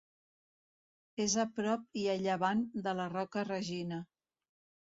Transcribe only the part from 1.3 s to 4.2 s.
a prop i a llevant de la Roca Regina.